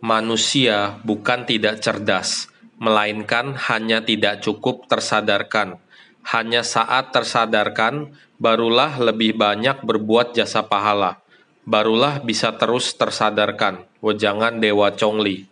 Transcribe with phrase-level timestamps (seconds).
[0.00, 2.48] Manusia bukan tidak cerdas,
[2.80, 5.76] melainkan hanya tidak cukup tersadarkan.
[6.24, 11.20] Hanya saat tersadarkan, barulah lebih banyak berbuat jasa pahala.
[11.68, 13.84] Barulah bisa terus tersadarkan.
[14.00, 15.50] Wejangan Dewa Chongli